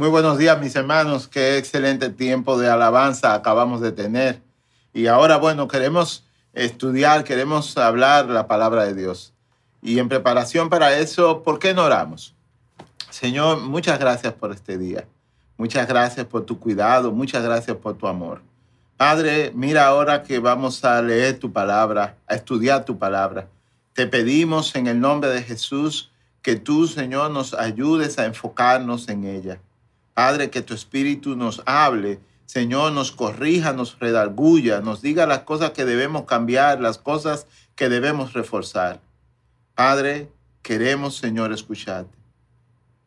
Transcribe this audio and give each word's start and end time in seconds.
Muy 0.00 0.08
buenos 0.08 0.38
días, 0.38 0.58
mis 0.58 0.74
hermanos. 0.76 1.28
Qué 1.28 1.58
excelente 1.58 2.08
tiempo 2.08 2.58
de 2.58 2.70
alabanza 2.70 3.34
acabamos 3.34 3.82
de 3.82 3.92
tener. 3.92 4.40
Y 4.94 5.08
ahora, 5.08 5.36
bueno, 5.36 5.68
queremos 5.68 6.24
estudiar, 6.54 7.22
queremos 7.22 7.76
hablar 7.76 8.24
la 8.24 8.46
palabra 8.46 8.84
de 8.84 8.94
Dios. 8.94 9.34
Y 9.82 9.98
en 9.98 10.08
preparación 10.08 10.70
para 10.70 10.96
eso, 10.96 11.42
¿por 11.42 11.58
qué 11.58 11.74
no 11.74 11.84
oramos? 11.84 12.34
Señor, 13.10 13.60
muchas 13.60 13.98
gracias 13.98 14.32
por 14.32 14.52
este 14.52 14.78
día. 14.78 15.06
Muchas 15.58 15.86
gracias 15.86 16.24
por 16.24 16.46
tu 16.46 16.58
cuidado. 16.58 17.12
Muchas 17.12 17.44
gracias 17.44 17.76
por 17.76 17.98
tu 17.98 18.06
amor. 18.06 18.40
Padre, 18.96 19.52
mira 19.54 19.86
ahora 19.86 20.22
que 20.22 20.38
vamos 20.38 20.82
a 20.82 21.02
leer 21.02 21.38
tu 21.38 21.52
palabra, 21.52 22.16
a 22.26 22.36
estudiar 22.36 22.86
tu 22.86 22.98
palabra. 22.98 23.48
Te 23.92 24.06
pedimos 24.06 24.74
en 24.76 24.86
el 24.86 24.98
nombre 24.98 25.28
de 25.28 25.42
Jesús 25.42 26.10
que 26.40 26.56
tú, 26.56 26.86
Señor, 26.86 27.32
nos 27.32 27.52
ayudes 27.52 28.18
a 28.18 28.24
enfocarnos 28.24 29.06
en 29.10 29.24
ella. 29.24 29.60
Padre, 30.20 30.50
que 30.50 30.60
tu 30.60 30.74
Espíritu 30.74 31.34
nos 31.34 31.62
hable, 31.64 32.20
Señor, 32.44 32.92
nos 32.92 33.10
corrija, 33.10 33.72
nos 33.72 33.98
redarguya, 33.98 34.82
nos 34.82 35.00
diga 35.00 35.26
las 35.26 35.44
cosas 35.44 35.70
que 35.70 35.86
debemos 35.86 36.26
cambiar, 36.26 36.78
las 36.78 36.98
cosas 36.98 37.46
que 37.74 37.88
debemos 37.88 38.34
reforzar. 38.34 39.00
Padre, 39.74 40.30
queremos, 40.60 41.16
Señor, 41.16 41.54
escucharte. 41.54 42.18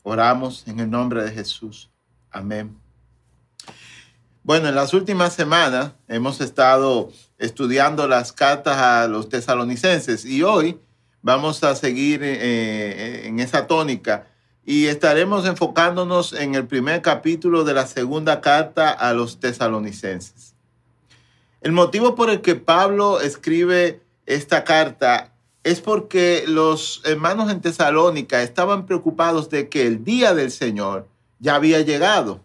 Oramos 0.01 0.67
en 0.67 0.79
el 0.79 0.89
nombre 0.89 1.23
de 1.23 1.29
Jesús. 1.29 1.91
Amén. 2.31 2.75
Bueno, 4.41 4.69
en 4.69 4.73
las 4.73 4.91
últimas 4.95 5.33
semanas 5.33 5.91
hemos 6.07 6.41
estado 6.41 7.11
estudiando 7.37 8.07
las 8.07 8.33
cartas 8.33 8.77
a 8.79 9.07
los 9.07 9.29
tesalonicenses 9.29 10.25
y 10.25 10.41
hoy 10.41 10.79
vamos 11.21 11.63
a 11.63 11.75
seguir 11.75 12.21
eh, 12.23 13.27
en 13.27 13.39
esa 13.39 13.67
tónica 13.67 14.32
y 14.65 14.87
estaremos 14.87 15.45
enfocándonos 15.45 16.33
en 16.33 16.55
el 16.55 16.67
primer 16.67 17.01
capítulo 17.01 17.63
de 17.63 17.73
la 17.73 17.85
segunda 17.85 18.41
carta 18.41 18.89
a 18.89 19.13
los 19.13 19.39
tesalonicenses. 19.39 20.53
El 21.61 21.71
motivo 21.71 22.15
por 22.15 22.29
el 22.29 22.41
que 22.41 22.55
Pablo 22.55 23.21
escribe 23.21 24.01
esta 24.25 24.63
carta 24.63 25.33
es 25.63 25.79
porque 25.79 26.43
los 26.47 27.01
hermanos 27.05 27.49
en 27.51 27.61
Tesalónica 27.61 28.41
estaban 28.41 28.85
preocupados 28.85 29.49
de 29.49 29.69
que 29.69 29.87
el 29.87 30.03
día 30.03 30.33
del 30.33 30.51
Señor 30.51 31.07
ya 31.39 31.55
había 31.55 31.79
llegado. 31.81 32.41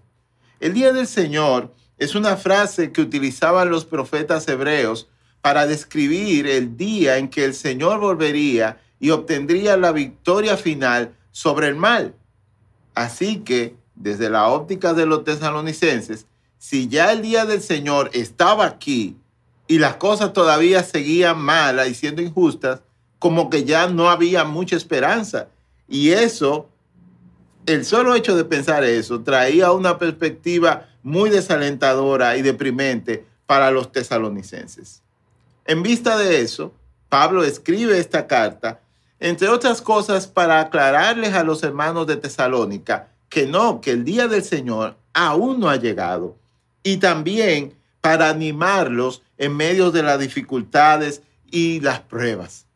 El 0.61 0.73
día 0.73 0.93
del 0.93 1.07
Señor 1.07 1.73
es 1.99 2.15
una 2.15 2.37
frase 2.37 2.93
que 2.93 3.01
utilizaban 3.01 3.71
los 3.71 3.85
profetas 3.85 4.47
hebreos 4.47 5.09
para 5.41 5.67
describir 5.67 6.47
el 6.47 6.77
día 6.77 7.19
en 7.19 7.29
que 7.29 7.45
el 7.45 7.55
Señor 7.55 7.99
volvería 7.99 8.81
y 9.01 9.11
obtendría 9.11 9.77
la 9.77 9.93
victoria 9.93 10.57
final 10.57 11.15
sobre 11.39 11.69
el 11.69 11.77
mal. 11.77 12.17
Así 12.97 13.39
que, 13.39 13.77
desde 13.95 14.29
la 14.29 14.49
óptica 14.49 14.93
de 14.93 15.07
los 15.07 15.23
tesalonicenses, 15.23 16.27
si 16.59 16.89
ya 16.89 17.13
el 17.13 17.23
día 17.23 17.47
del 17.47 17.63
Señor 17.63 18.11
estaba 18.13 18.67
aquí 18.67 19.17
y 19.69 19.79
las 19.79 19.95
cosas 19.95 20.33
todavía 20.33 20.83
seguían 20.83 21.39
malas 21.39 21.87
y 21.87 21.95
siendo 21.95 22.23
injustas, 22.23 22.81
como 23.21 23.51
que 23.51 23.63
ya 23.63 23.87
no 23.87 24.11
había 24.11 24.43
mucha 24.43 24.75
esperanza. 24.75 25.47
Y 25.87 26.11
eso, 26.11 26.69
el 27.67 27.85
solo 27.85 28.17
hecho 28.17 28.37
de 28.37 28.45
pensar 28.45 28.83
eso, 28.83 29.21
traía 29.21 29.71
una 29.71 29.97
perspectiva 29.97 30.89
muy 31.05 31.31
desalentadora 31.31 32.37
y 32.37 32.43
deprimente 32.43 33.25
para 33.47 33.71
los 33.71 33.93
tesalonicenses. 33.93 35.03
En 35.67 35.85
vista 35.85 36.19
de 36.19 36.41
eso, 36.41 36.75
Pablo 37.09 37.45
escribe 37.45 37.97
esta 38.01 38.27
carta 38.27 38.81
entre 39.21 39.49
otras 39.49 39.83
cosas, 39.83 40.27
para 40.27 40.61
aclararles 40.61 41.35
a 41.35 41.45
los 41.45 41.63
hermanos 41.63 42.07
de 42.07 42.17
Tesalónica 42.17 43.09
que 43.29 43.47
no, 43.47 43.81
que 43.81 43.91
el 43.91 44.05
día 44.05 44.29
del 44.29 44.43
Señor 44.43 44.97
aún 45.13 45.61
no 45.61 45.69
ha 45.69 45.77
llegado. 45.77 46.37
Y 46.83 46.99
también 46.99 47.75
para 48.01 48.29
animarlos 48.29 49.23
en 49.37 49.57
medio 49.57 49.91
de 49.91 50.03
las 50.03 50.19
dificultades 50.19 51.23
y 51.51 51.81
las 51.81 52.01
pruebas. 52.01 52.67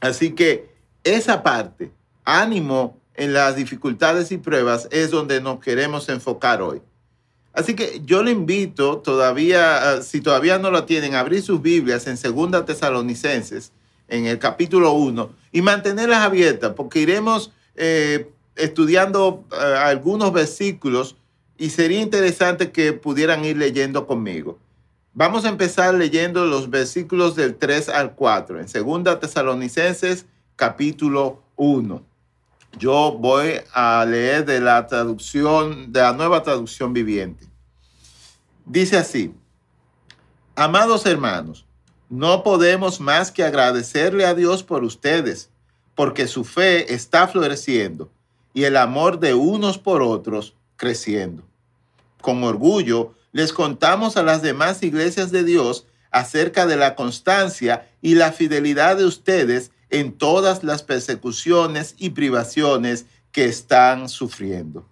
Así 0.00 0.32
que 0.32 0.74
esa 1.04 1.42
parte, 1.42 1.92
ánimo 2.24 2.98
en 3.14 3.32
las 3.32 3.56
dificultades 3.56 4.32
y 4.32 4.38
pruebas, 4.38 4.88
es 4.90 5.10
donde 5.10 5.40
nos 5.40 5.60
queremos 5.60 6.08
enfocar 6.08 6.60
hoy. 6.60 6.82
Así 7.52 7.74
que 7.74 8.02
yo 8.04 8.22
le 8.22 8.32
invito 8.32 8.98
todavía, 8.98 9.92
ah, 9.92 10.02
si 10.02 10.20
todavía 10.20 10.58
no 10.58 10.70
lo 10.70 10.84
tienen, 10.84 11.14
a 11.14 11.20
abrir 11.20 11.42
sus 11.42 11.62
Biblias 11.62 12.06
en 12.06 12.18
Segunda 12.18 12.66
Tesalonicenses 12.66 13.72
en 14.08 14.26
el 14.26 14.38
capítulo 14.38 14.92
1 14.92 15.30
y 15.52 15.62
mantenerlas 15.62 16.22
abiertas, 16.22 16.72
porque 16.74 17.00
iremos 17.00 17.52
eh, 17.74 18.30
estudiando 18.54 19.44
eh, 19.52 19.56
algunos 19.56 20.32
versículos 20.32 21.16
y 21.58 21.70
sería 21.70 22.00
interesante 22.00 22.70
que 22.70 22.92
pudieran 22.92 23.44
ir 23.44 23.56
leyendo 23.56 24.06
conmigo. 24.06 24.58
Vamos 25.14 25.44
a 25.44 25.48
empezar 25.48 25.94
leyendo 25.94 26.44
los 26.44 26.68
versículos 26.68 27.36
del 27.36 27.56
3 27.56 27.88
al 27.88 28.14
4 28.14 28.60
en 28.60 28.68
Segunda 28.68 29.18
Tesalonicenses 29.18 30.26
capítulo 30.56 31.42
1. 31.56 32.02
Yo 32.78 33.16
voy 33.18 33.54
a 33.72 34.04
leer 34.06 34.44
de 34.44 34.60
la 34.60 34.86
traducción, 34.86 35.90
de 35.90 36.00
la 36.00 36.12
nueva 36.12 36.42
traducción 36.42 36.92
viviente. 36.92 37.46
Dice 38.66 38.98
así, 38.98 39.32
amados 40.54 41.06
hermanos, 41.06 41.65
no 42.08 42.42
podemos 42.42 43.00
más 43.00 43.30
que 43.30 43.42
agradecerle 43.44 44.26
a 44.26 44.34
Dios 44.34 44.62
por 44.62 44.84
ustedes, 44.84 45.50
porque 45.94 46.26
su 46.26 46.44
fe 46.44 46.94
está 46.94 47.26
floreciendo 47.26 48.10
y 48.54 48.64
el 48.64 48.76
amor 48.76 49.18
de 49.18 49.34
unos 49.34 49.78
por 49.78 50.02
otros 50.02 50.54
creciendo. 50.76 51.42
Con 52.20 52.44
orgullo 52.44 53.14
les 53.32 53.52
contamos 53.52 54.16
a 54.16 54.22
las 54.22 54.42
demás 54.42 54.82
iglesias 54.82 55.30
de 55.30 55.44
Dios 55.44 55.86
acerca 56.10 56.66
de 56.66 56.76
la 56.76 56.94
constancia 56.94 57.86
y 58.00 58.14
la 58.14 58.32
fidelidad 58.32 58.96
de 58.96 59.04
ustedes 59.04 59.72
en 59.90 60.12
todas 60.12 60.64
las 60.64 60.82
persecuciones 60.82 61.94
y 61.98 62.10
privaciones 62.10 63.06
que 63.32 63.44
están 63.44 64.08
sufriendo. 64.08 64.86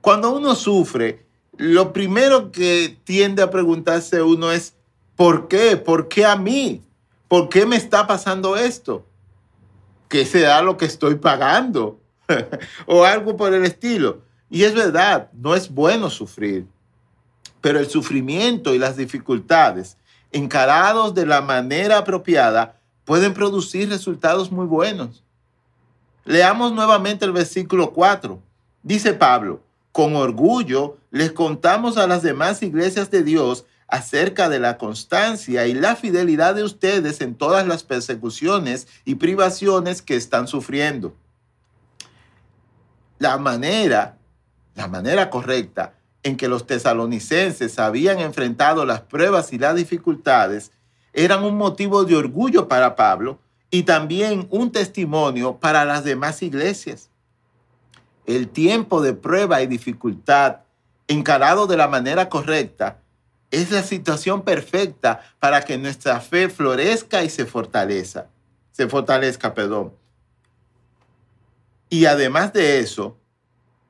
Cuando 0.00 0.32
uno 0.36 0.54
sufre, 0.54 1.24
lo 1.56 1.92
primero 1.92 2.52
que 2.52 2.96
tiende 3.04 3.42
a 3.42 3.50
preguntarse 3.50 4.22
uno 4.22 4.52
es, 4.52 4.74
¿Por 5.16 5.48
qué? 5.48 5.76
¿Por 5.76 6.08
qué 6.08 6.26
a 6.26 6.36
mí? 6.36 6.82
¿Por 7.28 7.48
qué 7.48 7.66
me 7.66 7.76
está 7.76 8.06
pasando 8.06 8.56
esto? 8.56 9.06
¿Qué 10.08 10.24
será 10.24 10.62
lo 10.62 10.76
que 10.76 10.84
estoy 10.84 11.16
pagando? 11.16 12.00
o 12.86 13.04
algo 13.04 13.36
por 13.36 13.54
el 13.54 13.64
estilo. 13.64 14.22
Y 14.50 14.64
es 14.64 14.74
verdad, 14.74 15.30
no 15.32 15.54
es 15.54 15.70
bueno 15.70 16.10
sufrir, 16.10 16.66
pero 17.60 17.78
el 17.78 17.88
sufrimiento 17.88 18.74
y 18.74 18.78
las 18.78 18.96
dificultades 18.96 19.96
encarados 20.32 21.14
de 21.14 21.26
la 21.26 21.40
manera 21.40 21.98
apropiada 21.98 22.76
pueden 23.04 23.34
producir 23.34 23.88
resultados 23.88 24.50
muy 24.50 24.66
buenos. 24.66 25.24
Leamos 26.24 26.72
nuevamente 26.72 27.24
el 27.24 27.32
versículo 27.32 27.92
4. 27.92 28.40
Dice 28.82 29.14
Pablo, 29.14 29.60
con 29.92 30.16
orgullo 30.16 30.96
les 31.10 31.32
contamos 31.32 31.96
a 31.96 32.06
las 32.06 32.22
demás 32.22 32.62
iglesias 32.62 33.10
de 33.10 33.22
Dios 33.22 33.64
acerca 33.88 34.48
de 34.48 34.58
la 34.58 34.78
constancia 34.78 35.66
y 35.66 35.74
la 35.74 35.96
fidelidad 35.96 36.54
de 36.54 36.64
ustedes 36.64 37.20
en 37.20 37.34
todas 37.34 37.66
las 37.66 37.82
persecuciones 37.82 38.86
y 39.04 39.16
privaciones 39.16 40.02
que 40.02 40.16
están 40.16 40.48
sufriendo. 40.48 41.14
La 43.18 43.38
manera, 43.38 44.18
la 44.74 44.88
manera 44.88 45.30
correcta 45.30 45.94
en 46.22 46.36
que 46.36 46.48
los 46.48 46.66
tesalonicenses 46.66 47.78
habían 47.78 48.18
enfrentado 48.18 48.84
las 48.84 49.02
pruebas 49.02 49.52
y 49.52 49.58
las 49.58 49.76
dificultades 49.76 50.72
eran 51.12 51.44
un 51.44 51.56
motivo 51.56 52.04
de 52.04 52.16
orgullo 52.16 52.66
para 52.66 52.96
Pablo 52.96 53.38
y 53.70 53.84
también 53.84 54.46
un 54.50 54.72
testimonio 54.72 55.58
para 55.58 55.84
las 55.84 56.02
demás 56.02 56.42
iglesias. 56.42 57.10
El 58.26 58.48
tiempo 58.48 59.02
de 59.02 59.12
prueba 59.12 59.62
y 59.62 59.66
dificultad 59.66 60.60
encarado 61.06 61.66
de 61.66 61.76
la 61.76 61.88
manera 61.88 62.28
correcta 62.28 62.98
es 63.50 63.70
la 63.70 63.82
situación 63.82 64.42
perfecta 64.42 65.22
para 65.38 65.64
que 65.64 65.78
nuestra 65.78 66.20
fe 66.20 66.48
florezca 66.48 67.22
y 67.22 67.30
se 67.30 67.46
fortaleza. 67.46 68.26
Se 68.72 68.88
fortalezca, 68.88 69.54
perdón. 69.54 69.92
Y 71.88 72.06
además 72.06 72.52
de 72.52 72.80
eso, 72.80 73.16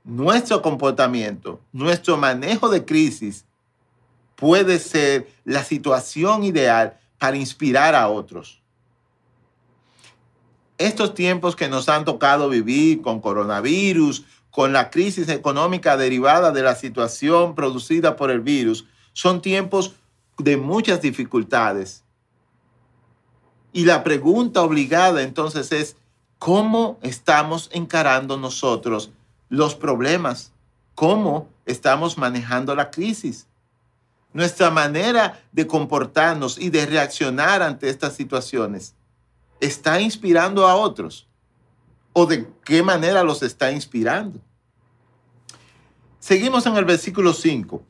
nuestro 0.04 0.60
comportamiento, 0.60 1.60
nuestro 1.72 2.18
manejo 2.18 2.68
de 2.68 2.84
crisis 2.84 3.46
puede 4.36 4.78
ser 4.78 5.28
la 5.44 5.64
situación 5.64 6.44
ideal 6.44 6.98
para 7.18 7.38
inspirar 7.38 7.94
a 7.94 8.08
otros. 8.08 8.60
Estos 10.76 11.14
tiempos 11.14 11.56
que 11.56 11.68
nos 11.68 11.88
han 11.88 12.04
tocado 12.04 12.50
vivir 12.50 13.00
con 13.00 13.20
coronavirus, 13.20 14.24
con 14.50 14.72
la 14.72 14.90
crisis 14.90 15.28
económica 15.28 15.96
derivada 15.96 16.52
de 16.52 16.62
la 16.62 16.74
situación 16.74 17.54
producida 17.54 18.16
por 18.16 18.30
el 18.30 18.40
virus, 18.40 18.84
son 19.14 19.40
tiempos 19.40 19.94
de 20.36 20.58
muchas 20.58 21.00
dificultades. 21.00 22.04
Y 23.72 23.86
la 23.86 24.04
pregunta 24.04 24.60
obligada 24.60 25.22
entonces 25.22 25.72
es, 25.72 25.96
¿cómo 26.38 26.98
estamos 27.00 27.70
encarando 27.72 28.36
nosotros 28.36 29.10
los 29.48 29.74
problemas? 29.74 30.52
cómo 30.94 31.48
estamos 31.66 32.16
manejando 32.16 32.74
la 32.74 32.90
crisis. 32.90 33.46
Nuestra 34.32 34.70
manera 34.70 35.40
de 35.52 35.66
comportarnos 35.66 36.58
y 36.58 36.70
de 36.70 36.86
reaccionar 36.86 37.62
ante 37.62 37.88
estas 37.88 38.14
situaciones 38.14 38.94
está 39.60 40.00
inspirando 40.00 40.66
a 40.66 40.74
otros 40.74 41.28
o 42.12 42.26
de 42.26 42.48
qué 42.64 42.82
manera 42.82 43.22
los 43.22 43.42
está 43.42 43.70
inspirando. 43.70 44.40
Seguimos 46.18 46.66
en 46.66 46.76
el 46.76 46.84
versículo 46.84 47.32
5. 47.32 47.82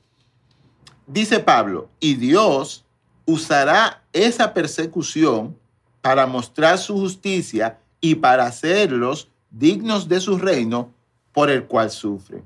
Dice 1.06 1.40
Pablo, 1.40 1.88
y 2.00 2.14
Dios 2.14 2.84
usará 3.26 4.02
esa 4.12 4.54
persecución 4.54 5.56
para 6.00 6.26
mostrar 6.26 6.78
su 6.78 6.94
justicia 6.98 7.78
y 8.00 8.14
para 8.16 8.46
hacerlos 8.46 9.28
dignos 9.50 10.08
de 10.08 10.20
su 10.20 10.38
reino 10.38 10.92
por 11.32 11.50
el 11.50 11.64
cual 11.64 11.90
sufren. 11.90 12.44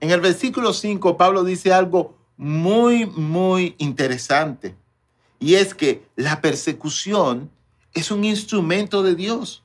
En 0.00 0.10
el 0.10 0.20
versículo 0.20 0.72
5, 0.72 1.16
Pablo 1.16 1.44
dice 1.44 1.72
algo 1.72 2.16
muy, 2.36 3.06
muy 3.06 3.74
interesante. 3.78 4.76
Y 5.40 5.54
es 5.54 5.74
que 5.74 6.06
la 6.16 6.40
persecución 6.40 7.50
es 7.94 8.10
un 8.10 8.24
instrumento 8.24 9.02
de 9.02 9.14
Dios. 9.14 9.62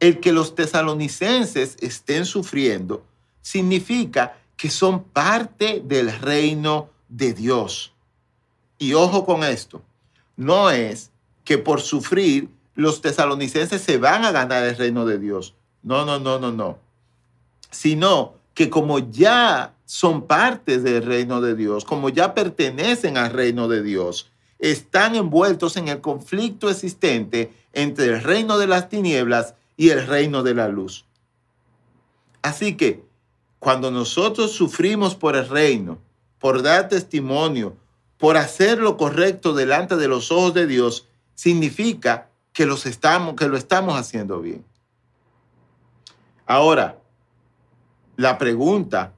El 0.00 0.20
que 0.20 0.32
los 0.32 0.54
tesalonicenses 0.54 1.76
estén 1.80 2.26
sufriendo 2.26 3.04
significa 3.42 4.36
que 4.56 4.70
son 4.70 5.02
parte 5.02 5.82
del 5.84 6.12
reino 6.20 6.90
de 7.08 7.32
Dios. 7.34 7.92
Y 8.78 8.94
ojo 8.94 9.24
con 9.24 9.44
esto, 9.44 9.82
no 10.36 10.70
es 10.70 11.10
que 11.44 11.58
por 11.58 11.80
sufrir 11.80 12.48
los 12.74 13.00
tesalonicenses 13.00 13.80
se 13.80 13.98
van 13.98 14.24
a 14.24 14.32
ganar 14.32 14.64
el 14.64 14.76
reino 14.76 15.06
de 15.06 15.18
Dios. 15.18 15.54
No, 15.82 16.04
no, 16.04 16.18
no, 16.18 16.38
no, 16.38 16.50
no. 16.50 16.78
Sino 17.70 18.34
que 18.54 18.70
como 18.70 18.98
ya 18.98 19.74
son 19.84 20.26
partes 20.26 20.82
del 20.82 21.04
reino 21.04 21.40
de 21.40 21.54
Dios, 21.54 21.84
como 21.84 22.08
ya 22.08 22.34
pertenecen 22.34 23.16
al 23.16 23.30
reino 23.30 23.68
de 23.68 23.82
Dios, 23.82 24.30
están 24.58 25.14
envueltos 25.14 25.76
en 25.76 25.88
el 25.88 26.00
conflicto 26.00 26.70
existente 26.70 27.52
entre 27.72 28.06
el 28.06 28.22
reino 28.22 28.58
de 28.58 28.66
las 28.66 28.88
tinieblas 28.88 29.54
y 29.76 29.90
el 29.90 30.06
reino 30.06 30.42
de 30.42 30.54
la 30.54 30.68
luz. 30.68 31.04
Así 32.42 32.76
que 32.76 33.02
cuando 33.64 33.90
nosotros 33.90 34.52
sufrimos 34.52 35.14
por 35.14 35.36
el 35.36 35.48
reino, 35.48 35.96
por 36.38 36.62
dar 36.62 36.86
testimonio, 36.90 37.74
por 38.18 38.36
hacer 38.36 38.78
lo 38.78 38.98
correcto 38.98 39.54
delante 39.54 39.96
de 39.96 40.06
los 40.06 40.30
ojos 40.30 40.52
de 40.52 40.66
Dios, 40.66 41.08
significa 41.34 42.28
que, 42.52 42.66
los 42.66 42.84
estamos, 42.84 43.36
que 43.36 43.48
lo 43.48 43.56
estamos 43.56 43.98
haciendo 43.98 44.42
bien. 44.42 44.62
Ahora, 46.44 46.98
la 48.16 48.36
pregunta 48.36 49.14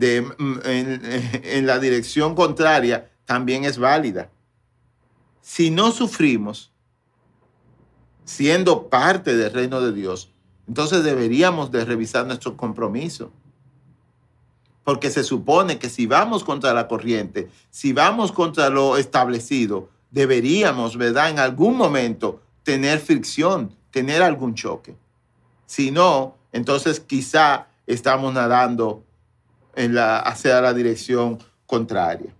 en, 0.00 1.66
la 1.66 1.78
dirección 1.78 2.34
contraria 2.34 3.10
también 3.26 3.66
es 3.66 3.76
válida. 3.76 4.30
Si 5.42 5.70
no 5.70 5.92
sufrimos 5.92 6.72
siendo 8.24 8.88
parte 8.88 9.36
del 9.36 9.52
reino 9.52 9.82
de 9.82 9.92
Dios, 9.92 10.31
entonces 10.68 11.04
deberíamos 11.04 11.70
de 11.70 11.84
revisar 11.84 12.26
nuestro 12.26 12.56
compromiso. 12.56 13.30
Porque 14.84 15.10
se 15.10 15.22
supone 15.22 15.78
que 15.78 15.88
si 15.88 16.06
vamos 16.06 16.42
contra 16.42 16.72
la 16.74 16.88
corriente, 16.88 17.50
si 17.70 17.92
vamos 17.92 18.32
contra 18.32 18.68
lo 18.68 18.96
establecido, 18.96 19.88
deberíamos, 20.10 20.96
¿verdad? 20.96 21.30
En 21.30 21.38
algún 21.38 21.76
momento 21.76 22.42
tener 22.62 22.98
fricción, 22.98 23.74
tener 23.90 24.22
algún 24.22 24.54
choque. 24.54 24.96
Si 25.66 25.90
no, 25.90 26.36
entonces 26.52 27.00
quizá 27.00 27.68
estamos 27.86 28.32
nadando 28.34 29.04
en 29.74 29.94
la, 29.94 30.18
hacia 30.18 30.60
la 30.60 30.74
dirección 30.74 31.38
contraria. 31.66 32.34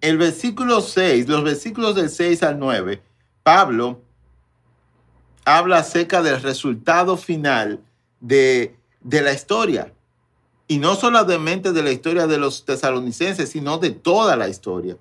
El 0.00 0.18
versículo 0.18 0.80
6, 0.80 1.28
los 1.28 1.42
versículos 1.42 1.96
del 1.96 2.10
6 2.10 2.42
al 2.44 2.58
9, 2.58 3.02
Pablo 3.46 4.02
habla 5.44 5.78
acerca 5.78 6.20
del 6.20 6.42
resultado 6.42 7.16
final 7.16 7.78
de, 8.18 8.74
de 9.02 9.22
la 9.22 9.32
historia. 9.32 9.94
Y 10.66 10.78
no 10.78 10.96
solamente 10.96 11.70
de 11.70 11.84
la 11.84 11.92
historia 11.92 12.26
de 12.26 12.38
los 12.38 12.64
tesalonicenses, 12.64 13.48
sino 13.48 13.78
de 13.78 13.90
toda 13.90 14.34
la 14.34 14.48
historia. 14.48 14.96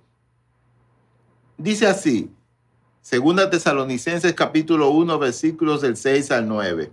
Dice 1.57 1.87
así, 1.87 2.29
Segunda 3.01 3.49
Tesalonicenses 3.49 4.35
capítulo 4.35 4.91
1 4.91 5.17
versículos 5.17 5.81
del 5.81 5.97
6 5.97 6.29
al 6.29 6.47
9. 6.47 6.91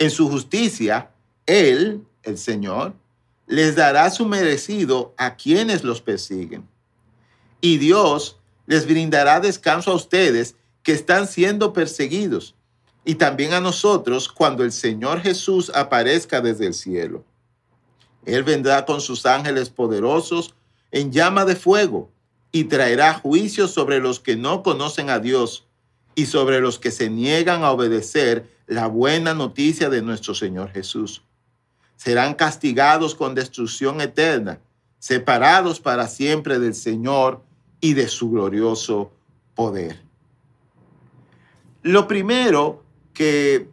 En 0.00 0.10
su 0.10 0.28
justicia, 0.28 1.12
Él, 1.46 2.04
el 2.24 2.38
Señor, 2.38 2.92
les 3.46 3.76
dará 3.76 4.10
su 4.10 4.26
merecido 4.26 5.14
a 5.16 5.36
quienes 5.36 5.84
los 5.84 6.00
persiguen. 6.00 6.66
Y 7.60 7.78
Dios 7.78 8.40
les 8.66 8.86
brindará 8.86 9.40
descanso 9.40 9.90
a 9.92 9.94
ustedes 9.94 10.56
que 10.82 10.92
están 10.92 11.26
siendo 11.26 11.72
perseguidos, 11.72 12.54
y 13.04 13.14
también 13.14 13.52
a 13.52 13.60
nosotros 13.60 14.28
cuando 14.28 14.64
el 14.64 14.72
Señor 14.72 15.20
Jesús 15.20 15.70
aparezca 15.74 16.40
desde 16.40 16.66
el 16.66 16.74
cielo. 16.74 17.24
Él 18.24 18.42
vendrá 18.42 18.84
con 18.84 19.00
sus 19.00 19.24
ángeles 19.24 19.70
poderosos 19.70 20.54
en 20.90 21.12
llama 21.12 21.44
de 21.44 21.54
fuego 21.54 22.10
y 22.50 22.64
traerá 22.64 23.14
juicio 23.14 23.68
sobre 23.68 24.00
los 24.00 24.18
que 24.18 24.36
no 24.36 24.62
conocen 24.62 25.10
a 25.10 25.20
Dios 25.20 25.66
y 26.16 26.26
sobre 26.26 26.60
los 26.60 26.78
que 26.80 26.90
se 26.90 27.08
niegan 27.08 27.62
a 27.62 27.70
obedecer 27.70 28.50
la 28.66 28.88
buena 28.88 29.34
noticia 29.34 29.88
de 29.88 30.02
nuestro 30.02 30.34
Señor 30.34 30.70
Jesús. 30.70 31.22
Serán 31.96 32.34
castigados 32.34 33.14
con 33.14 33.34
destrucción 33.34 34.00
eterna, 34.00 34.58
separados 34.98 35.78
para 35.78 36.08
siempre 36.08 36.58
del 36.58 36.74
Señor 36.74 37.42
y 37.86 37.94
de 37.94 38.08
su 38.08 38.32
glorioso 38.32 39.12
poder. 39.54 40.00
Lo 41.82 42.08
primero 42.08 42.82
que 43.14 43.68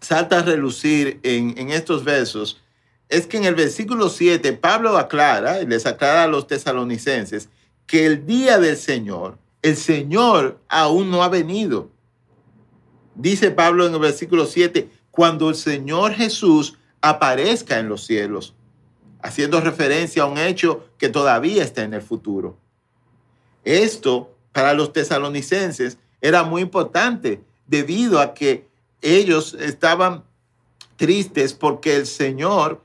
salta 0.00 0.38
a 0.38 0.42
relucir 0.42 1.18
en, 1.24 1.70
estos 1.70 2.04
versos 2.04 2.60
es 3.08 3.26
que 3.26 3.38
en 3.38 3.46
el 3.46 3.56
versículo 3.56 4.10
7 4.10 4.52
Pablo 4.52 4.96
aclara, 4.96 5.60
y 5.60 5.66
les 5.66 5.86
aclara 5.86 6.22
a 6.22 6.28
los 6.28 6.46
tesalonicenses, 6.46 7.48
que 7.84 8.06
el 8.06 8.26
día 8.26 8.60
del 8.60 8.76
Señor, 8.76 9.38
el 9.62 9.76
Señor 9.76 10.60
aún 10.68 11.10
no 11.10 11.24
ha 11.24 11.28
venido. 11.28 11.90
Dice 13.16 13.50
Pablo 13.50 13.88
en 13.88 13.94
el 13.94 14.00
versículo 14.00 14.46
7, 14.46 14.88
cuando 15.10 15.48
el 15.48 15.56
Señor 15.56 16.12
Jesús 16.12 16.78
aparezca 17.00 17.80
en 17.80 17.88
los 17.88 18.06
cielos, 18.06 18.54
haciendo 19.20 19.60
referencia 19.60 20.22
a 20.22 20.26
un 20.26 20.38
hecho 20.38 20.84
que 20.96 21.08
todavía 21.08 21.64
está 21.64 21.82
en 21.82 21.94
el 21.94 22.02
futuro. 22.02 22.56
Esto 23.64 24.34
para 24.52 24.74
los 24.74 24.92
tesalonicenses 24.92 25.98
era 26.20 26.42
muy 26.42 26.62
importante 26.62 27.42
debido 27.66 28.20
a 28.20 28.34
que 28.34 28.68
ellos 29.00 29.54
estaban 29.54 30.24
tristes 30.96 31.54
porque 31.54 31.96
el 31.96 32.06
Señor, 32.06 32.82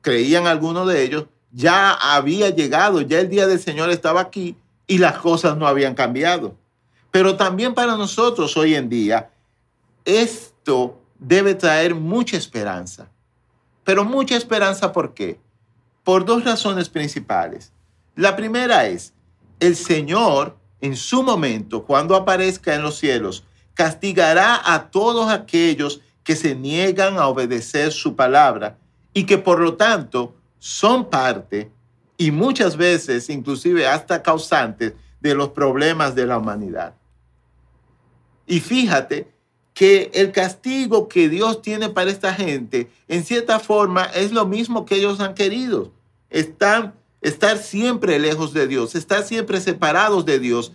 creían 0.00 0.46
algunos 0.46 0.88
de 0.88 1.02
ellos, 1.04 1.26
ya 1.52 1.92
había 1.92 2.50
llegado, 2.50 3.00
ya 3.02 3.20
el 3.20 3.28
día 3.28 3.46
del 3.46 3.60
Señor 3.60 3.90
estaba 3.90 4.20
aquí 4.20 4.56
y 4.86 4.98
las 4.98 5.18
cosas 5.18 5.56
no 5.56 5.66
habían 5.66 5.94
cambiado. 5.94 6.56
Pero 7.10 7.36
también 7.36 7.74
para 7.74 7.96
nosotros 7.96 8.56
hoy 8.56 8.74
en 8.74 8.88
día, 8.88 9.30
esto 10.04 10.98
debe 11.18 11.54
traer 11.54 11.94
mucha 11.94 12.36
esperanza. 12.36 13.08
Pero 13.84 14.04
mucha 14.04 14.36
esperanza, 14.36 14.92
¿por 14.92 15.14
qué? 15.14 15.38
Por 16.04 16.24
dos 16.24 16.44
razones 16.44 16.88
principales. 16.88 17.72
La 18.16 18.34
primera 18.34 18.86
es, 18.86 19.12
el 19.62 19.76
Señor 19.76 20.56
en 20.80 20.96
su 20.96 21.22
momento, 21.22 21.84
cuando 21.84 22.16
aparezca 22.16 22.74
en 22.74 22.82
los 22.82 22.98
cielos, 22.98 23.44
castigará 23.74 24.60
a 24.74 24.90
todos 24.90 25.30
aquellos 25.30 26.00
que 26.24 26.36
se 26.36 26.54
niegan 26.54 27.16
a 27.16 27.28
obedecer 27.28 27.92
su 27.92 28.16
palabra 28.16 28.78
y 29.14 29.24
que 29.24 29.38
por 29.38 29.60
lo 29.60 29.74
tanto 29.74 30.34
son 30.58 31.08
parte 31.08 31.70
y 32.16 32.30
muchas 32.30 32.76
veces 32.76 33.30
inclusive 33.30 33.86
hasta 33.86 34.22
causantes 34.22 34.94
de 35.20 35.34
los 35.34 35.50
problemas 35.50 36.14
de 36.14 36.26
la 36.26 36.38
humanidad. 36.38 36.94
Y 38.46 38.60
fíjate 38.60 39.32
que 39.74 40.10
el 40.14 40.32
castigo 40.32 41.08
que 41.08 41.28
Dios 41.28 41.62
tiene 41.62 41.88
para 41.88 42.10
esta 42.10 42.34
gente, 42.34 42.90
en 43.08 43.24
cierta 43.24 43.58
forma, 43.60 44.04
es 44.06 44.32
lo 44.32 44.46
mismo 44.46 44.84
que 44.84 44.96
ellos 44.96 45.20
han 45.20 45.34
querido. 45.34 45.92
Están, 46.28 46.94
estar 47.22 47.58
siempre 47.58 48.18
lejos 48.18 48.52
de 48.52 48.66
Dios, 48.66 48.94
estar 48.94 49.22
siempre 49.22 49.60
separados 49.60 50.26
de 50.26 50.38
Dios, 50.38 50.72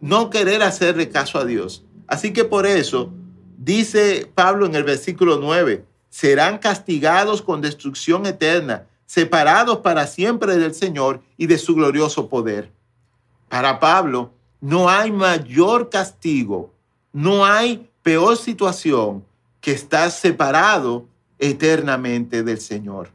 no 0.00 0.30
querer 0.30 0.62
hacerle 0.62 1.10
caso 1.10 1.38
a 1.38 1.44
Dios. 1.44 1.84
Así 2.08 2.32
que 2.32 2.44
por 2.44 2.66
eso 2.66 3.12
dice 3.58 4.30
Pablo 4.34 4.66
en 4.66 4.74
el 4.74 4.82
versículo 4.84 5.38
9, 5.38 5.84
serán 6.08 6.58
castigados 6.58 7.42
con 7.42 7.60
destrucción 7.60 8.26
eterna, 8.26 8.86
separados 9.06 9.78
para 9.78 10.06
siempre 10.06 10.56
del 10.56 10.74
Señor 10.74 11.22
y 11.36 11.46
de 11.46 11.58
su 11.58 11.74
glorioso 11.74 12.28
poder. 12.28 12.72
Para 13.48 13.78
Pablo, 13.78 14.32
no 14.60 14.88
hay 14.88 15.12
mayor 15.12 15.90
castigo, 15.90 16.72
no 17.12 17.44
hay 17.44 17.90
peor 18.02 18.36
situación 18.36 19.24
que 19.60 19.72
estar 19.72 20.10
separado 20.10 21.06
eternamente 21.38 22.42
del 22.42 22.60
Señor. 22.60 23.10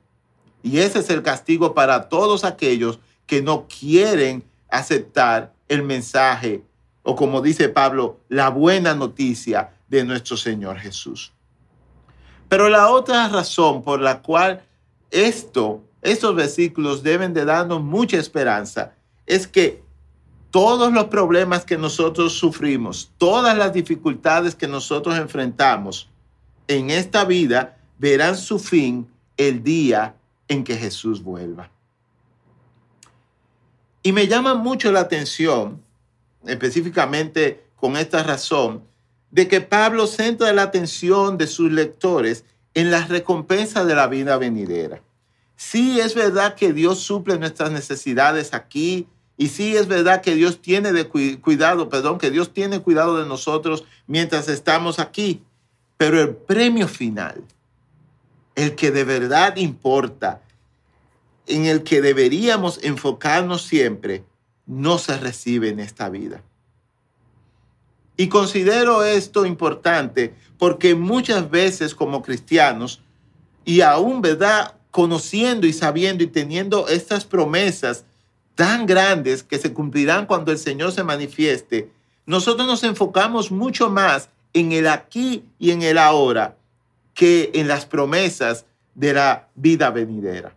Y 0.68 0.80
ese 0.80 1.00
es 1.00 1.10
el 1.10 1.24
castigo 1.24 1.74
para 1.74 2.10
todos 2.10 2.44
aquellos 2.44 3.00
que 3.26 3.42
no 3.42 3.68
quieren 3.68 4.44
aceptar 4.70 5.54
el 5.68 5.84
mensaje 5.84 6.64
o 7.10 7.16
como 7.16 7.42
dice 7.42 7.70
Pablo, 7.70 8.20
la 8.28 8.50
buena 8.50 8.94
noticia 8.94 9.70
de 9.88 10.04
nuestro 10.04 10.36
Señor 10.36 10.78
Jesús. 10.78 11.32
Pero 12.50 12.68
la 12.68 12.90
otra 12.90 13.30
razón 13.30 13.82
por 13.82 14.02
la 14.02 14.22
cual 14.22 14.62
esto, 15.10 15.86
estos 16.02 16.36
versículos 16.36 17.04
deben 17.04 17.34
de 17.34 17.46
darnos 17.46 17.82
mucha 17.82 18.18
esperanza 18.18 18.92
es 19.26 19.48
que 19.48 19.82
todos 20.52 20.92
los 20.92 21.06
problemas 21.06 21.64
que 21.64 21.78
nosotros 21.78 22.34
sufrimos, 22.34 23.10
todas 23.18 23.58
las 23.58 23.72
dificultades 23.72 24.54
que 24.54 24.68
nosotros 24.68 25.18
enfrentamos 25.18 26.10
en 26.68 26.90
esta 26.90 27.24
vida 27.24 27.78
verán 28.00 28.36
su 28.36 28.60
fin 28.60 29.08
el 29.38 29.64
día 29.64 30.14
en 30.48 30.64
que 30.64 30.76
Jesús 30.78 31.24
vuelva. 31.24 31.70
Y 34.04 34.12
me 34.12 34.28
llama 34.28 34.54
mucho 34.56 34.92
la 34.92 35.02
atención, 35.02 35.84
específicamente 36.46 37.66
con 37.76 37.98
esta 37.98 38.24
razón, 38.24 38.84
de 39.32 39.48
que 39.48 39.62
Pablo 39.62 40.08
centra 40.08 40.54
la 40.54 40.64
atención 40.64 41.38
de 41.38 41.48
sus 41.48 41.72
lectores 41.72 42.46
en 42.74 42.92
las 42.92 43.10
recompensas 43.10 43.86
de 43.86 43.96
la 43.96 44.08
vida 44.08 44.38
venidera. 44.38 45.02
Sí 45.56 46.00
es 46.00 46.16
verdad 46.16 46.56
que 46.56 46.72
Dios 46.72 47.00
suple 47.00 47.38
nuestras 47.38 47.72
necesidades 47.72 48.54
aquí 48.54 49.08
y 49.36 49.50
sí 49.50 49.76
es 49.76 49.88
verdad 49.88 50.22
que 50.22 50.36
Dios 50.36 50.62
tiene 50.62 50.92
de 50.92 51.08
cuidado, 51.08 51.90
perdón, 51.90 52.18
que 52.18 52.32
Dios 52.32 52.54
tiene 52.54 52.82
cuidado 52.82 53.18
de 53.18 53.28
nosotros 53.28 53.84
mientras 54.08 54.48
estamos 54.50 55.00
aquí, 55.00 55.44
pero 55.98 56.22
el 56.22 56.36
premio 56.36 56.88
final, 56.88 57.44
el 58.58 58.74
que 58.74 58.90
de 58.92 59.04
verdad 59.04 59.56
importa, 59.56 60.42
en 61.46 61.68
el 61.68 61.84
que 61.84 62.02
deberíamos 62.02 62.80
enfocarnos 62.84 63.62
siempre, 63.62 64.24
no 64.66 64.98
se 64.98 65.16
recibe 65.18 65.70
en 65.70 65.80
esta 65.80 66.10
vida. 66.10 66.42
Y 68.18 68.30
considero 68.30 69.04
esto 69.04 69.46
importante 69.46 70.34
porque 70.58 70.96
muchas 70.96 71.52
veces 71.52 71.94
como 71.94 72.24
cristianos, 72.24 73.00
y 73.64 73.82
aún, 73.82 74.24
¿verdad? 74.24 74.74
Conociendo 74.90 75.68
y 75.68 75.74
sabiendo 75.74 76.24
y 76.24 76.28
teniendo 76.28 76.88
estas 76.88 77.26
promesas 77.26 78.06
tan 78.56 78.88
grandes 78.88 79.44
que 79.44 79.60
se 79.60 79.72
cumplirán 79.72 80.26
cuando 80.26 80.52
el 80.52 80.58
Señor 80.58 80.92
se 80.92 81.04
manifieste, 81.04 81.92
nosotros 82.26 82.66
nos 82.66 82.84
enfocamos 82.84 83.52
mucho 83.52 83.92
más 83.92 84.30
en 84.54 84.72
el 84.72 84.88
aquí 84.88 85.46
y 85.60 85.70
en 85.70 85.84
el 85.84 86.00
ahora 86.00 86.57
que 87.18 87.50
en 87.56 87.68
las 87.68 87.88
promesas 87.88 88.68
de 88.94 89.12
la 89.12 89.50
vida 89.56 89.90
venidera. 89.90 90.54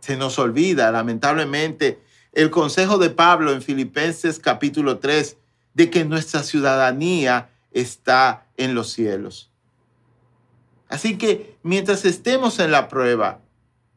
Se 0.00 0.18
nos 0.18 0.38
olvida, 0.38 0.92
lamentablemente, 0.92 2.02
el 2.32 2.50
consejo 2.50 2.98
de 2.98 3.08
Pablo 3.08 3.52
en 3.52 3.62
Filipenses 3.62 4.38
capítulo 4.38 4.98
3 4.98 5.38
de 5.72 5.88
que 5.88 6.04
nuestra 6.04 6.42
ciudadanía 6.42 7.48
está 7.70 8.44
en 8.58 8.74
los 8.74 8.92
cielos. 8.92 9.50
Así 10.90 11.16
que 11.16 11.56
mientras 11.62 12.04
estemos 12.04 12.58
en 12.58 12.70
la 12.70 12.88
prueba, 12.88 13.40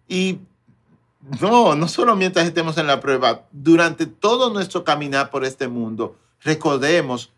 y 0.07 0.39
no, 1.41 1.75
no 1.75 1.89
solo 1.89 2.15
mientras 2.15 2.47
estemos 2.47 2.77
en 2.77 2.87
la 2.87 3.01
prueba, 3.01 3.47
durante 3.51 4.05
todo 4.05 4.49
nuestro 4.53 4.85
caminar 4.85 5.29
por 5.29 5.43
este 5.43 5.67
mundo, 5.67 6.15
recordemos 6.39 7.33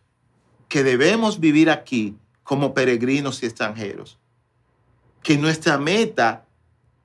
que 0.68 0.84
debemos 0.84 1.40
vivir 1.40 1.72
aquí 1.72 2.16
como 2.48 2.74
peregrinos 2.74 3.44
y 3.44 3.46
extranjeros. 3.46 4.18
Que 5.22 5.38
nuestra 5.38 5.77
meta 5.77 6.46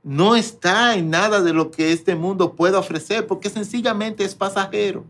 no 0.04 0.37
está 0.37 0.94
en 0.94 1.11
nada 1.11 1.42
de 1.42 1.52
lo 1.52 1.72
que 1.72 1.90
este 1.90 2.14
mundo 2.14 2.54
pueda 2.54 2.78
ofrecer, 2.78 3.26
porque 3.26 3.50
sencillamente 3.50 4.25
es 4.25 4.37
pasajero. 4.37 5.04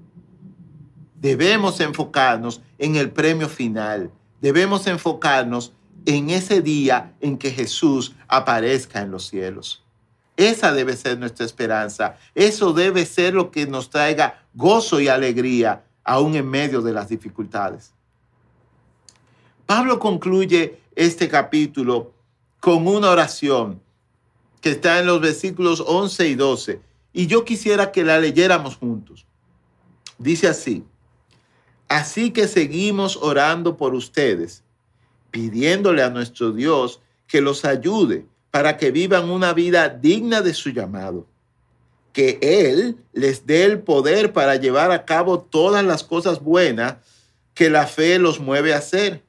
Debemos 1.21 1.81
enfocarnos 1.81 2.63
en 2.79 2.97
el 2.97 3.11
premio 3.11 3.47
final. 3.47 4.11
Debemos 4.41 4.87
enfocarnos 4.87 5.75
en 6.07 6.31
ese 6.31 6.63
día 6.63 7.13
en 7.21 7.37
que 7.37 7.51
Jesús 7.51 8.15
aparezca 8.27 9.03
en 9.03 9.11
los 9.11 9.29
cielos. 9.29 9.85
Esa 10.39 10.73
debe 10.73 10.97
ser 10.97 11.19
nuestra 11.19 11.45
esperanza. 11.45 12.17
Eso 12.35 12.73
debe 12.73 13.05
ser 13.05 13.35
lo 13.35 13.51
que 13.51 13.67
nos 13.67 13.91
traiga 13.91 14.43
gozo 14.55 14.99
y 14.99 15.09
alegría 15.09 15.85
aún 16.05 16.35
en 16.37 16.49
medio 16.49 16.81
de 16.81 16.95
las 16.95 17.11
dificultades. 17.11 17.93
Pablo 19.75 19.99
concluye 19.99 20.77
este 20.95 21.31
capítulo 21.31 22.13
con 22.61 22.87
una 22.87 23.09
oración 23.09 23.81
que 24.61 24.73
está 24.73 24.99
en 24.99 25.07
los 25.07 25.19
versículos 25.19 25.83
11 25.87 26.29
y 26.29 26.35
12. 26.35 26.81
Y 27.15 27.27
yo 27.27 27.47
quisiera 27.47 27.91
que 27.91 28.05
la 28.05 28.21
leyéramos 28.21 28.77
juntos. 28.77 29.25
Dice 30.19 30.47
así, 30.47 30.85
así 31.89 32.33
que 32.33 32.49
seguimos 32.49 33.17
orando 33.17 33.79
por 33.79 33.95
ustedes, 33.95 34.63
pidiéndole 35.31 36.03
a 36.03 36.11
nuestro 36.11 36.53
Dios 36.53 37.01
que 37.27 37.41
los 37.41 37.65
ayude 37.65 38.27
para 38.51 38.77
que 38.77 38.91
vivan 38.91 39.31
una 39.31 39.55
vida 39.55 39.89
digna 39.89 40.43
de 40.43 40.53
su 40.53 40.69
llamado, 40.69 41.27
que 42.13 42.39
Él 42.43 42.99
les 43.15 43.47
dé 43.47 43.65
el 43.65 43.81
poder 43.81 44.35
para 44.35 44.57
llevar 44.57 44.91
a 44.91 45.07
cabo 45.07 45.41
todas 45.41 45.83
las 45.83 46.05
cosas 46.05 46.43
buenas 46.43 46.97
que 47.55 47.71
la 47.71 47.87
fe 47.87 48.19
los 48.19 48.39
mueve 48.39 48.75
a 48.75 48.77
hacer. 48.77 49.23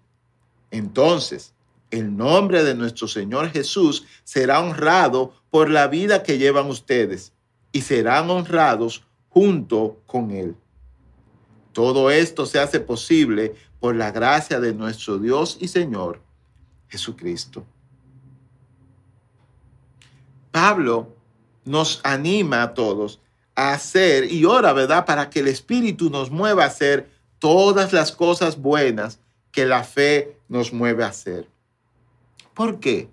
Entonces, 0.74 1.54
el 1.92 2.18
nombre 2.18 2.64
de 2.64 2.74
nuestro 2.74 3.08
Señor 3.08 3.52
Jesús 3.52 4.06
será 4.24 4.60
honrado 4.60 5.36
por 5.52 5.70
la 5.70 5.88
vida 5.88 6.24
que 6.24 6.40
llevan 6.40 6.68
ustedes 6.68 7.32
y 7.72 7.82
serán 7.82 8.32
honrados 8.32 9.06
junto 9.30 10.02
con 10.08 10.32
Él. 10.32 10.56
Todo 11.74 12.10
esto 12.10 12.48
se 12.48 12.60
hace 12.60 12.80
posible 12.80 13.54
por 13.80 13.96
la 13.96 14.10
gracia 14.10 14.60
de 14.60 14.74
nuestro 14.74 15.20
Dios 15.20 15.58
y 15.62 15.68
Señor 15.68 16.22
Jesucristo. 16.88 17.64
Pablo 20.50 21.16
nos 21.66 22.02
anima 22.04 22.64
a 22.64 22.74
todos 22.74 23.20
a 23.54 23.74
hacer 23.74 24.32
y 24.32 24.46
ora, 24.46 24.74
¿verdad? 24.74 25.06
Para 25.06 25.30
que 25.30 25.42
el 25.42 25.48
Espíritu 25.48 26.10
nos 26.10 26.32
mueva 26.32 26.64
a 26.64 26.68
hacer 26.68 27.12
todas 27.38 27.94
las 27.94 28.12
cosas 28.12 28.60
buenas 28.60 29.20
que 29.54 29.66
la 29.66 29.84
fe 29.84 30.38
nos 30.50 30.74
mueve 30.74 31.06
a 31.06 31.08
hacer. 31.08 31.48
¿Por 32.54 32.82
qué? 32.82 33.10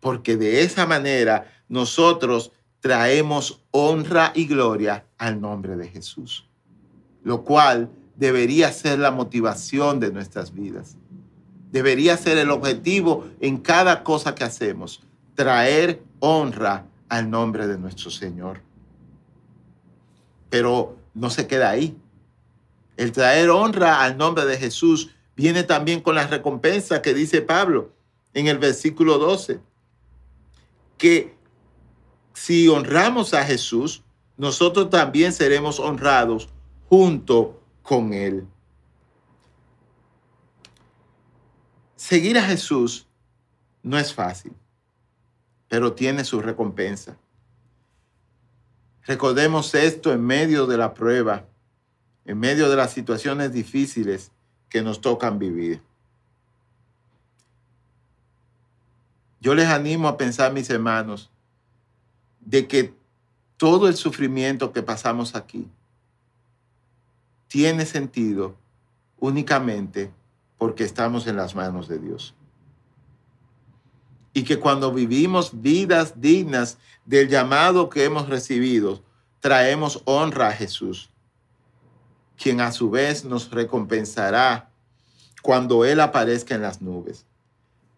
Porque 0.00 0.36
de 0.36 0.62
esa 0.62 0.86
manera 0.86 1.52
nosotros 1.68 2.52
traemos 2.80 3.62
honra 3.72 4.32
y 4.34 4.46
gloria 4.46 5.04
al 5.18 5.40
nombre 5.40 5.76
de 5.76 5.88
Jesús, 5.88 6.48
lo 7.24 7.42
cual 7.44 7.90
debería 8.16 8.72
ser 8.72 9.00
la 9.00 9.10
motivación 9.10 9.98
de 10.00 10.12
nuestras 10.12 10.54
vidas. 10.54 10.96
Debería 11.72 12.16
ser 12.16 12.38
el 12.38 12.50
objetivo 12.50 13.26
en 13.40 13.58
cada 13.58 14.04
cosa 14.04 14.36
que 14.36 14.44
hacemos, 14.44 15.02
traer 15.34 16.00
honra 16.20 16.86
al 17.08 17.28
nombre 17.28 17.66
de 17.66 17.76
nuestro 17.76 18.10
Señor. 18.10 18.62
Pero 20.48 20.96
no 21.12 21.28
se 21.28 21.48
queda 21.48 21.70
ahí. 21.70 21.96
El 22.98 23.12
traer 23.12 23.48
honra 23.48 24.02
al 24.02 24.16
nombre 24.16 24.44
de 24.44 24.58
Jesús 24.58 25.14
viene 25.36 25.62
también 25.62 26.00
con 26.00 26.16
la 26.16 26.26
recompensa 26.26 27.00
que 27.00 27.14
dice 27.14 27.42
Pablo 27.42 27.92
en 28.34 28.48
el 28.48 28.58
versículo 28.58 29.18
12, 29.18 29.60
que 30.98 31.36
si 32.34 32.66
honramos 32.66 33.34
a 33.34 33.44
Jesús, 33.44 34.02
nosotros 34.36 34.90
también 34.90 35.32
seremos 35.32 35.78
honrados 35.78 36.48
junto 36.88 37.62
con 37.84 38.12
Él. 38.12 38.48
Seguir 41.94 42.36
a 42.36 42.42
Jesús 42.42 43.06
no 43.84 43.96
es 43.96 44.12
fácil, 44.12 44.54
pero 45.68 45.92
tiene 45.92 46.24
su 46.24 46.40
recompensa. 46.40 47.16
Recordemos 49.06 49.72
esto 49.76 50.12
en 50.12 50.26
medio 50.26 50.66
de 50.66 50.76
la 50.76 50.94
prueba, 50.94 51.47
en 52.28 52.38
medio 52.38 52.68
de 52.68 52.76
las 52.76 52.92
situaciones 52.92 53.54
difíciles 53.54 54.30
que 54.68 54.82
nos 54.82 55.00
tocan 55.00 55.38
vivir. 55.38 55.80
Yo 59.40 59.54
les 59.54 59.66
animo 59.66 60.08
a 60.08 60.18
pensar, 60.18 60.52
mis 60.52 60.68
hermanos, 60.68 61.30
de 62.40 62.68
que 62.68 62.94
todo 63.56 63.88
el 63.88 63.96
sufrimiento 63.96 64.74
que 64.74 64.82
pasamos 64.82 65.34
aquí 65.34 65.66
tiene 67.46 67.86
sentido 67.86 68.54
únicamente 69.18 70.12
porque 70.58 70.84
estamos 70.84 71.26
en 71.26 71.36
las 71.36 71.54
manos 71.54 71.88
de 71.88 71.98
Dios. 71.98 72.34
Y 74.34 74.44
que 74.44 74.60
cuando 74.60 74.92
vivimos 74.92 75.62
vidas 75.62 76.20
dignas 76.20 76.76
del 77.06 77.30
llamado 77.30 77.88
que 77.88 78.04
hemos 78.04 78.28
recibido, 78.28 79.02
traemos 79.40 80.02
honra 80.04 80.48
a 80.48 80.52
Jesús, 80.52 81.10
quien 82.38 82.60
a 82.60 82.72
su 82.72 82.88
vez 82.88 83.24
nos 83.24 83.50
recompensará 83.50 84.70
cuando 85.42 85.84
Él 85.84 86.00
aparezca 86.00 86.54
en 86.54 86.62
las 86.62 86.80
nubes. 86.80 87.26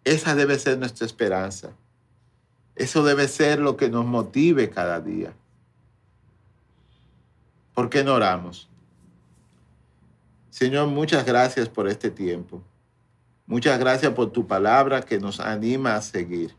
Esa 0.05 0.35
debe 0.35 0.59
ser 0.59 0.79
nuestra 0.79 1.07
esperanza. 1.07 1.71
Eso 2.75 3.05
debe 3.05 3.29
ser 3.29 3.59
lo 3.59 3.77
que 3.77 3.91
nos 3.91 4.07
motive 4.07 4.71
cada 4.71 5.01
día. 5.01 5.35
¿Por 7.75 7.91
qué 7.91 8.03
no 8.03 8.15
oramos? 8.15 8.69
Señor, 10.49 10.89
muchas 10.89 11.25
gracias 11.25 11.69
por 11.69 11.89
este 11.89 12.11
tiempo. 12.11 12.63
Muchas 13.47 13.79
gracias 13.79 14.13
por 14.13 14.31
tu 14.31 14.47
palabra 14.47 15.03
que 15.03 15.19
nos 15.19 15.41
anima 15.41 15.97
a 15.97 16.03
seguir. 16.03 16.55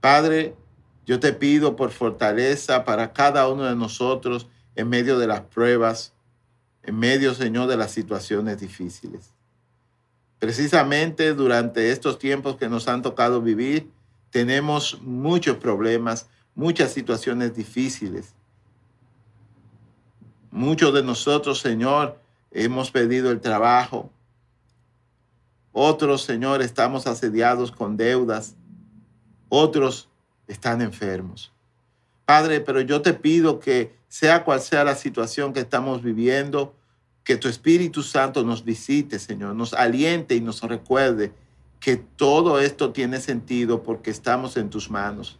Padre, 0.00 0.56
yo 1.04 1.20
te 1.20 1.32
pido 1.32 1.76
por 1.76 1.90
fortaleza 1.90 2.84
para 2.84 3.12
cada 3.12 3.48
uno 3.48 3.64
de 3.64 3.76
nosotros 3.76 4.48
en 4.76 4.88
medio 4.88 5.18
de 5.18 5.26
las 5.26 5.42
pruebas, 5.42 6.11
en 6.82 6.98
medio, 6.98 7.34
Señor, 7.34 7.68
de 7.68 7.76
las 7.76 7.92
situaciones 7.92 8.60
difíciles. 8.60 9.30
Precisamente 10.38 11.34
durante 11.34 11.92
estos 11.92 12.18
tiempos 12.18 12.56
que 12.56 12.68
nos 12.68 12.88
han 12.88 13.02
tocado 13.02 13.40
vivir, 13.40 13.88
tenemos 14.30 15.00
muchos 15.02 15.56
problemas, 15.58 16.28
muchas 16.54 16.92
situaciones 16.92 17.54
difíciles. 17.54 18.34
Muchos 20.50 20.92
de 20.92 21.02
nosotros, 21.02 21.60
Señor, 21.60 22.18
hemos 22.50 22.90
pedido 22.90 23.30
el 23.30 23.40
trabajo. 23.40 24.10
Otros, 25.72 26.22
Señor, 26.22 26.60
estamos 26.60 27.06
asediados 27.06 27.70
con 27.70 27.96
deudas. 27.96 28.56
Otros 29.48 30.08
están 30.48 30.82
enfermos. 30.82 31.52
Padre, 32.24 32.60
pero 32.60 32.80
yo 32.80 33.02
te 33.02 33.14
pido 33.14 33.60
que 33.60 33.94
sea 34.12 34.44
cual 34.44 34.60
sea 34.60 34.84
la 34.84 34.94
situación 34.94 35.54
que 35.54 35.60
estamos 35.60 36.02
viviendo, 36.02 36.74
que 37.24 37.38
tu 37.38 37.48
Espíritu 37.48 38.02
Santo 38.02 38.44
nos 38.44 38.62
visite, 38.62 39.18
Señor, 39.18 39.54
nos 39.54 39.72
aliente 39.72 40.34
y 40.34 40.42
nos 40.42 40.60
recuerde 40.60 41.32
que 41.80 41.96
todo 41.96 42.60
esto 42.60 42.92
tiene 42.92 43.20
sentido 43.20 43.82
porque 43.82 44.10
estamos 44.10 44.58
en 44.58 44.68
tus 44.68 44.90
manos 44.90 45.38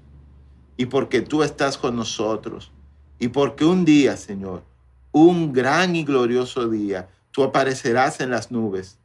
y 0.79 0.87
porque 0.87 1.21
tú 1.21 1.43
estás 1.43 1.77
con 1.77 1.97
nosotros 1.97 2.73
y 3.19 3.29
porque 3.29 3.67
un 3.67 3.85
día, 3.85 4.17
Señor, 4.17 4.65
un 5.13 5.53
gran 5.53 5.95
y 5.95 6.03
glorioso 6.03 6.67
día, 6.71 7.11
tú 7.31 7.43
aparecerás 7.43 8.21
en 8.21 8.31
las 8.31 8.51
nubes. 8.51 8.97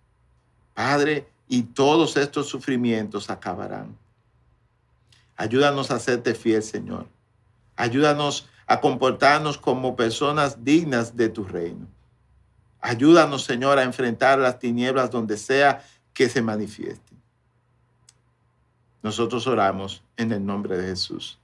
Padre, 0.76 1.28
y 1.50 1.64
todos 1.64 2.16
estos 2.16 2.48
sufrimientos 2.48 3.30
acabarán. 3.30 3.98
Ayúdanos 5.36 5.92
a 5.92 5.96
hacerte 5.96 6.36
fiel, 6.36 6.64
Señor. 6.64 7.10
Ayúdanos 7.76 8.48
a 8.68 8.82
comportarnos 8.82 9.58
como 9.58 9.96
personas 9.96 10.64
dignas 10.64 11.16
de 11.16 11.30
tu 11.30 11.44
reino. 11.46 11.88
Ayúdanos, 12.82 13.44
Señor, 13.44 13.80
a 13.80 13.84
enfrentar 13.84 14.38
las 14.38 14.60
tinieblas 14.60 15.10
donde 15.10 15.38
sea 15.38 15.84
que 16.14 16.30
se 16.30 16.42
manifiesten. 16.42 17.18
Nosotros 19.02 19.48
oramos 19.48 20.04
en 20.18 20.34
el 20.34 20.46
nombre 20.46 20.78
de 20.78 20.88
Jesús. 20.88 21.40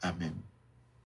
Amén. 0.00 0.49